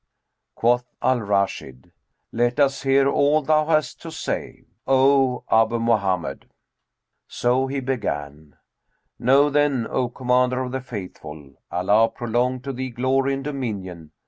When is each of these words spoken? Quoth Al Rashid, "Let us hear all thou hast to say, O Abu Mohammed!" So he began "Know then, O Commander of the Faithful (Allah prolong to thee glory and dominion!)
Quoth 0.55 0.95
Al 1.03 1.19
Rashid, 1.21 1.91
"Let 2.31 2.59
us 2.59 2.81
hear 2.81 3.07
all 3.07 3.43
thou 3.43 3.67
hast 3.67 4.01
to 4.01 4.09
say, 4.09 4.63
O 4.87 5.43
Abu 5.51 5.77
Mohammed!" 5.77 6.49
So 7.27 7.67
he 7.67 7.81
began 7.81 8.55
"Know 9.19 9.51
then, 9.51 9.85
O 9.87 10.09
Commander 10.09 10.61
of 10.63 10.71
the 10.71 10.81
Faithful 10.81 11.53
(Allah 11.71 12.09
prolong 12.09 12.61
to 12.61 12.73
thee 12.73 12.89
glory 12.89 13.35
and 13.35 13.43
dominion!) 13.43 14.11